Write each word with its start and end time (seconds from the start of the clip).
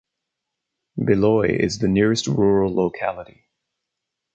Beloye 0.97 1.59
is 1.59 1.77
the 1.77 1.87
nearest 1.87 2.25
rural 2.25 2.73
locality. 2.73 3.45